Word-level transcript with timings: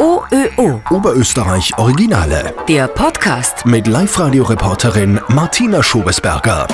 OÖO. 0.00 0.80
Oberösterreich 0.88 1.76
Originale. 1.76 2.54
Der 2.66 2.88
Podcast. 2.88 3.66
Mit 3.66 3.86
Live-Radio-Reporterin 3.86 5.20
Martina 5.28 5.82
Schobesberger. 5.82 6.66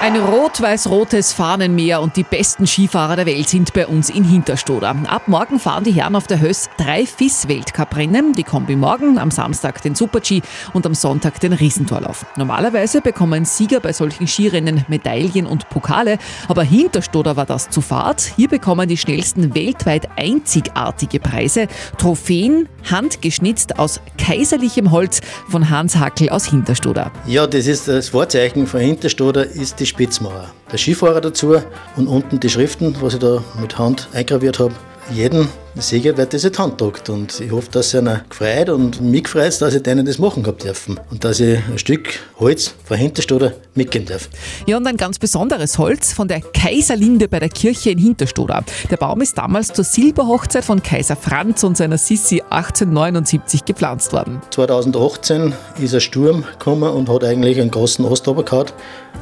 Ein 0.00 0.16
rot-weiß-rotes 0.16 1.32
Fahnenmeer 1.32 2.00
und 2.00 2.16
die 2.16 2.22
besten 2.22 2.68
Skifahrer 2.68 3.16
der 3.16 3.26
Welt 3.26 3.48
sind 3.48 3.72
bei 3.72 3.84
uns 3.84 4.10
in 4.10 4.22
Hinterstoder. 4.22 4.94
Ab 5.08 5.26
morgen 5.26 5.58
fahren 5.58 5.82
die 5.82 5.90
Herren 5.90 6.14
auf 6.14 6.28
der 6.28 6.40
Höss 6.40 6.70
drei 6.78 7.04
FIS-Weltcuprennen. 7.04 8.32
Die 8.32 8.44
Kombi 8.44 8.76
morgen, 8.76 9.18
am 9.18 9.32
Samstag 9.32 9.82
den 9.82 9.96
Super-G 9.96 10.40
und 10.72 10.86
am 10.86 10.94
Sonntag 10.94 11.40
den 11.40 11.52
Riesentorlauf. 11.52 12.24
Normalerweise 12.36 13.00
bekommen 13.00 13.44
Sieger 13.44 13.80
bei 13.80 13.92
solchen 13.92 14.28
Skirennen 14.28 14.84
Medaillen 14.86 15.46
und 15.46 15.68
Pokale, 15.68 16.18
aber 16.46 16.62
Hinterstoder 16.62 17.36
war 17.36 17.46
das 17.46 17.68
zu 17.68 17.80
Fahrt. 17.80 18.32
Hier 18.36 18.48
bekommen 18.48 18.88
die 18.88 18.96
schnellsten 18.96 19.56
weltweit 19.56 20.08
einzigartige 20.16 21.18
Preise. 21.18 21.66
Trophäen, 21.98 22.68
handgeschnitzt 22.88 23.80
aus 23.80 24.00
kaiserlichem 24.16 24.92
Holz 24.92 25.20
von 25.48 25.70
Hans 25.70 25.96
Hackel 25.96 26.30
aus 26.30 26.46
Hinterstoder. 26.46 27.10
Ja, 27.26 27.48
das 27.48 27.66
ist 27.66 27.88
das 27.88 28.10
Vorzeichen 28.10 28.68
von 28.68 28.80
Hinterstoder, 28.80 29.44
ist 29.44 29.80
die 29.80 29.87
Spitzmauer. 29.88 30.50
Der 30.70 30.78
Skifahrer 30.78 31.20
dazu 31.20 31.56
und 31.96 32.06
unten 32.06 32.38
die 32.38 32.48
Schriften, 32.48 32.96
was 33.00 33.14
ich 33.14 33.20
da 33.20 33.42
mit 33.60 33.78
Hand 33.78 34.08
eingraviert 34.12 34.58
habe. 34.58 34.74
Jeden 35.10 35.48
Sieger 35.76 36.16
wird 36.16 36.34
das 36.34 36.44
in 36.44 36.52
die 36.52 36.58
Hand 36.58 36.78
gedruckt 36.78 37.08
und 37.08 37.40
ich 37.40 37.50
hoffe, 37.50 37.70
dass 37.70 37.90
sie 37.90 37.98
einer 37.98 38.24
gefreut 38.28 38.68
und 38.68 39.00
mich 39.00 39.24
gefreut, 39.24 39.60
dass 39.60 39.74
ich 39.74 39.82
denen 39.82 40.04
das 40.04 40.18
machen 40.18 40.42
gehabt 40.42 40.64
dürfen 40.64 41.00
und 41.10 41.24
dass 41.24 41.40
ich 41.40 41.58
ein 41.66 41.78
Stück 41.78 42.20
Holz 42.38 42.74
von 42.84 42.96
Hinterstoder 42.96 43.52
mitgeben 43.74 44.06
darf. 44.06 44.28
Ja, 44.66 44.76
und 44.76 44.86
ein 44.86 44.96
ganz 44.96 45.18
besonderes 45.18 45.78
Holz 45.78 46.12
von 46.12 46.28
der 46.28 46.40
Kaiserlinde 46.40 47.28
bei 47.28 47.38
der 47.38 47.48
Kirche 47.48 47.90
in 47.90 47.98
Hinterstoder. 47.98 48.64
Der 48.90 48.96
Baum 48.96 49.22
ist 49.22 49.38
damals 49.38 49.72
zur 49.72 49.84
Silberhochzeit 49.84 50.64
von 50.64 50.82
Kaiser 50.82 51.16
Franz 51.16 51.62
und 51.62 51.76
seiner 51.76 51.98
Sissi 51.98 52.42
1879 52.50 53.64
gepflanzt 53.64 54.12
worden. 54.12 54.42
2018 54.50 55.54
ist 55.80 55.94
ein 55.94 56.00
Sturm 56.00 56.42
gekommen 56.42 56.90
und 56.90 57.08
hat 57.08 57.24
eigentlich 57.24 57.60
einen 57.60 57.70
großen 57.70 58.04
gehabt 58.04 58.74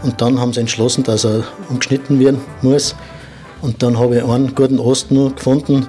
und 0.03 0.21
dann 0.21 0.41
haben 0.41 0.53
sie 0.53 0.61
entschlossen, 0.61 1.05
dass 1.05 1.25
er 1.25 1.45
umgeschnitten 1.69 2.19
werden 2.19 2.41
muss. 2.63 2.97
Und 3.67 3.83
dann 3.83 3.99
habe 3.99 4.19
ich 4.19 4.23
einen 4.23 4.55
guten 4.55 4.79
Ast 4.79 5.11
nur 5.11 5.35
gefunden 5.35 5.89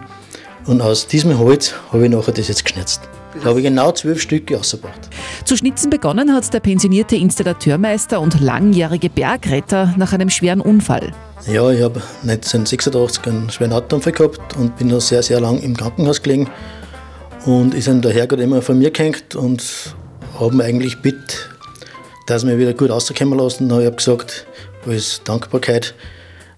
und 0.66 0.82
aus 0.82 1.06
diesem 1.06 1.38
Holz 1.38 1.76
habe 1.94 2.06
ich 2.06 2.10
nachher 2.10 2.32
das 2.32 2.48
jetzt 2.48 2.66
geschnitzt. 2.66 3.02
Da 3.40 3.50
habe 3.50 3.60
ich 3.60 3.66
genau 3.68 3.92
zwölf 3.92 4.20
Stücke 4.20 4.58
ausgebracht. 4.58 5.08
Zu 5.46 5.56
schnitzen 5.56 5.92
begonnen 5.92 6.34
hat 6.34 6.52
der 6.52 6.60
pensionierte 6.60 7.16
Installateurmeister 7.16 8.20
und 8.20 8.42
langjährige 8.42 9.12
Bergretter 9.12 9.94
nach 9.96 10.12
einem 10.12 10.32
schweren 10.32 10.60
Unfall. 10.60 11.14
Ja, 11.46 11.70
ich 11.70 11.84
habe 11.84 12.02
1986 12.24 13.28
einen 13.28 13.52
schweren 13.52 13.74
Autounfall 13.74 14.14
gehabt 14.14 14.58
und 14.58 14.76
bin 14.78 14.88
noch 14.88 15.00
sehr, 15.00 15.22
sehr 15.22 15.40
lang 15.40 15.60
im 15.60 15.78
Krankenhaus 15.78 16.24
gelegen. 16.24 16.50
Und 17.46 17.76
ist 17.76 17.88
dann 17.88 18.02
der 18.02 18.12
Herrgott 18.12 18.40
immer 18.40 18.64
von 18.64 18.80
mir 18.80 18.90
gehängt 18.90 19.36
und 19.36 19.64
haben 20.40 20.60
eigentlich 20.62 21.00
bitt, 21.04 21.48
dass 22.26 22.44
wir 22.44 22.58
wieder 22.58 22.74
gut 22.74 22.90
rauskommen 22.90 23.38
lassen. 23.38 23.72
Und 23.72 23.82
ich 23.82 23.86
habe 23.86 23.98
gesagt, 23.98 24.48
als 24.88 25.22
Dankbarkeit, 25.24 25.94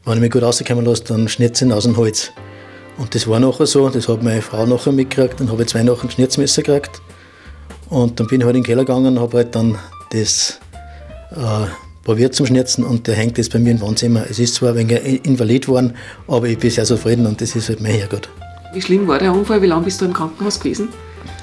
wenn 0.09 0.17
ich 0.17 0.21
mich 0.21 0.31
gut 0.31 0.43
rauskommen 0.43 0.85
lasse, 0.85 1.03
dann 1.05 1.27
schnitze 1.27 1.65
ich 1.65 1.69
ihn 1.69 1.73
aus 1.73 1.83
dem 1.83 1.95
Holz. 1.95 2.31
Und 2.97 3.15
das 3.15 3.27
war 3.27 3.39
nachher 3.39 3.65
so, 3.65 3.87
das 3.89 4.07
hat 4.07 4.23
meine 4.23 4.41
Frau 4.41 4.65
nachher 4.65 4.91
mitgekriegt, 4.91 5.39
dann 5.39 5.51
habe 5.51 5.61
ich 5.61 5.69
zwei 5.69 5.83
nachher 5.83 6.03
ein 6.03 6.11
Schnitzmesser 6.11 6.63
gekriegt. 6.63 7.01
Und 7.89 8.19
dann 8.19 8.27
bin 8.27 8.41
ich 8.41 8.45
halt 8.45 8.55
in 8.55 8.63
den 8.63 8.67
Keller 8.67 8.85
gegangen 8.85 9.17
und 9.17 9.19
habe 9.19 9.37
halt 9.37 9.55
dann 9.55 9.77
das 10.11 10.59
äh, 11.31 11.67
probiert 12.03 12.33
zum 12.33 12.47
Schnitzen 12.47 12.83
und 12.83 13.07
der 13.07 13.15
hängt 13.15 13.37
jetzt 13.37 13.53
bei 13.53 13.59
mir 13.59 13.71
im 13.71 13.81
Wohnzimmer. 13.81 14.25
Es 14.29 14.39
ist 14.39 14.55
zwar 14.55 14.75
ein 14.75 14.89
wenig 14.89 15.25
invalid 15.25 15.67
geworden, 15.67 15.93
aber 16.27 16.47
ich 16.47 16.57
bin 16.57 16.71
sehr 16.71 16.85
zufrieden 16.85 17.25
und 17.25 17.39
das 17.39 17.55
ist 17.55 17.69
halt 17.69 17.79
mein 17.79 17.93
Herrgott. 17.93 18.29
Wie 18.73 18.81
schlimm 18.81 19.07
war 19.07 19.19
der 19.19 19.31
Unfall? 19.31 19.61
Wie 19.61 19.67
lange 19.67 19.85
bist 19.85 20.01
du 20.01 20.05
im 20.05 20.13
Krankenhaus 20.13 20.59
gewesen? 20.59 20.89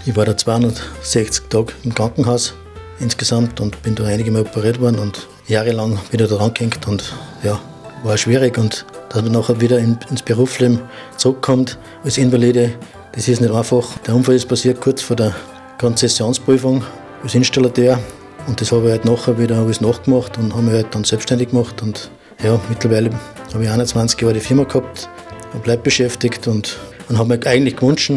Ich 0.05 0.17
war 0.17 0.25
da 0.25 0.37
260 0.37 1.45
Tage 1.49 1.73
im 1.85 1.95
Krankenhaus 1.95 2.55
insgesamt 3.01 3.61
und 3.61 3.81
bin 3.83 3.95
da 3.95 4.05
einige 4.05 4.31
Mal 4.31 4.43
operiert 4.43 4.81
worden 4.81 4.99
und 4.99 5.29
jahrelang 5.47 5.99
wieder 6.11 6.27
da 6.27 6.49
gehängt 6.49 6.87
und 6.87 7.15
ja, 7.43 7.61
war 8.07 8.17
schwierig 8.17 8.57
und 8.59 8.87
dass 9.09 9.23
man 9.23 9.33
nachher 9.33 9.61
wieder 9.61 9.79
ins 9.79 10.23
Berufsleben 10.23 10.81
zurückkommt 11.17 11.79
als 12.05 12.19
Invalide, 12.19 12.73
das 13.13 13.29
ist 13.29 13.41
nicht 13.41 13.53
einfach. 13.53 13.99
Der 14.07 14.15
Unfall 14.15 14.37
ist 14.37 14.49
passiert 14.49 14.81
kurz 14.81 15.03
vor 15.03 15.17
der 15.17 15.35
Konzessionsprüfung 15.79 16.85
als 17.23 17.35
Installateur 17.35 17.99
und 18.47 18.61
das 18.61 18.71
habe 18.71 18.87
ich 18.87 18.91
halt 18.93 19.05
nachher 19.05 19.39
wieder 19.39 19.57
alles 19.57 19.81
nachgemacht 19.81 20.39
und 20.39 20.53
habe 20.53 20.63
mich 20.63 20.75
halt 20.75 20.95
dann 20.95 21.05
selbstständig 21.05 21.51
gemacht 21.51 21.83
und 21.83 22.11
ja, 22.45 22.61
mittlerweile 22.69 23.11
habe 23.53 23.65
ich 23.65 23.71
21 23.71 24.21
Jahre 24.21 24.35
die 24.35 24.41
Firma 24.41 24.65
gehabt 24.65 25.09
und 25.53 25.65
bleibe 25.65 25.83
beschäftigt 25.83 26.47
und, 26.47 26.77
und 27.09 27.19
habe 27.19 27.37
mir 27.37 27.47
eigentlich 27.47 27.77
gewünscht, 27.77 28.13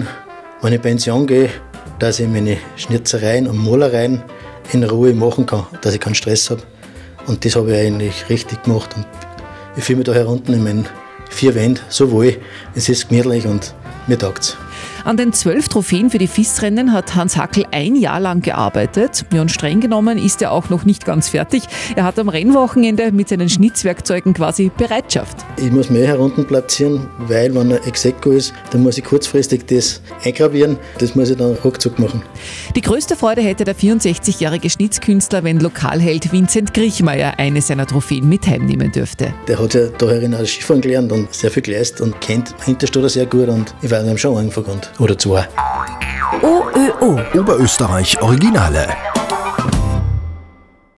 wenn 0.61 0.73
ich 0.73 0.81
Pension 0.81 1.25
gehe, 1.25 1.49
dass 1.97 2.19
ich 2.19 2.27
meine 2.27 2.57
Schnitzereien 2.75 3.47
und 3.47 3.57
Malereien 3.57 4.21
in 4.71 4.83
Ruhe 4.83 5.13
machen 5.13 5.45
kann, 5.45 5.65
dass 5.81 5.93
ich 5.93 5.99
keinen 5.99 6.15
Stress 6.15 6.49
habe. 6.49 6.61
Und 7.27 7.43
das 7.43 7.55
habe 7.55 7.71
ich 7.71 7.87
eigentlich 7.87 8.29
richtig 8.29 8.63
gemacht 8.63 8.95
und 8.95 9.05
ich 9.75 9.83
fühle 9.83 9.97
mich 9.97 10.05
da 10.05 10.13
herunten 10.13 10.53
in 10.53 10.63
meinen 10.63 10.85
vier 11.29 11.55
Wänden 11.55 11.81
so 11.89 12.11
wohl. 12.11 12.37
Es 12.75 12.89
ist 12.89 13.09
gemütlich 13.09 13.45
und 13.45 13.73
mir 14.07 14.17
taugt 14.17 14.57
An 15.03 15.17
den 15.17 15.33
zwölf 15.33 15.69
Trophäen 15.69 16.09
für 16.09 16.17
die 16.17 16.27
FIS-Rennen 16.27 16.93
hat 16.93 17.15
Hans 17.15 17.37
Hackel 17.37 17.65
ein 17.71 17.95
Jahr 17.95 18.19
lang 18.19 18.41
gearbeitet. 18.41 19.25
Ja, 19.33 19.41
und 19.41 19.51
streng 19.51 19.79
genommen 19.79 20.17
ist 20.17 20.41
er 20.41 20.51
auch 20.51 20.69
noch 20.69 20.85
nicht 20.85 21.05
ganz 21.05 21.29
fertig. 21.29 21.63
Er 21.95 22.03
hat 22.03 22.19
am 22.19 22.29
Rennwochenende 22.29 23.11
mit 23.11 23.29
seinen 23.29 23.49
Schnitzwerkzeugen 23.49 24.33
quasi 24.33 24.71
Bereitschaft. 24.77 25.37
Ich 25.57 25.71
muss 25.71 25.89
mehr 25.89 26.07
herunten 26.07 26.45
platzieren, 26.45 27.07
weil 27.19 27.53
wenn 27.55 27.71
er 27.71 27.85
Execo 27.87 28.31
ist, 28.31 28.53
dann 28.71 28.83
muss 28.83 28.97
ich 28.97 29.03
kurzfristig 29.03 29.65
das 29.67 30.01
eingravieren. 30.23 30.77
Das 30.99 31.15
muss 31.15 31.29
ich 31.29 31.37
dann 31.37 31.55
ruckzuck 31.63 31.97
machen. 31.99 32.21
Die 32.75 32.81
größte 32.81 33.15
Freude 33.15 33.41
hätte 33.41 33.63
der 33.63 33.75
64-jährige 33.75 34.69
Schnitzkünstler, 34.69 35.43
wenn 35.43 35.59
Lokalheld 35.59 36.31
Vincent 36.31 36.73
Griechmeier 36.73 37.33
eine 37.37 37.61
seiner 37.61 37.85
Trophäen 37.85 38.27
mit 38.27 38.45
heimnehmen 38.47 38.91
dürfte. 38.91 39.33
Der 39.47 39.59
hat 39.59 39.73
ja 39.73 39.87
da 39.97 40.07
herin 40.07 40.35
auch 40.35 40.45
Skifahren 40.45 40.81
gelernt 40.81 41.11
und 41.11 41.33
sehr 41.33 41.51
viel 41.51 41.63
geleistet 41.63 42.01
und 42.01 42.19
kennt 42.21 42.55
Hinterstoder 42.65 43.09
sehr 43.09 43.25
gut 43.25 43.49
und 43.49 43.73
ich 43.81 43.89
werde 43.89 44.09
ihm 44.09 44.17
schon 44.17 44.37
angefangen 44.37 44.68
oder 44.99 45.17
zwei. 45.17 45.47
OÖO. 46.41 47.19
Oberösterreich 47.33 48.21
Originale. 48.21 48.87